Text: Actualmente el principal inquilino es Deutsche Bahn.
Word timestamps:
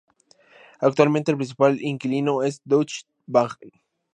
Actualmente 0.79 1.29
el 1.29 1.37
principal 1.37 1.79
inquilino 1.79 2.41
es 2.41 2.59
Deutsche 2.65 3.03
Bahn. 3.27 3.49